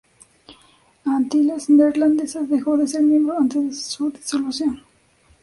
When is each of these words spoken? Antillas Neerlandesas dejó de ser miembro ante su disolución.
Antillas 1.05 1.69
Neerlandesas 1.69 2.49
dejó 2.49 2.75
de 2.75 2.87
ser 2.87 3.03
miembro 3.03 3.37
ante 3.37 3.71
su 3.71 4.09
disolución. 4.09 4.81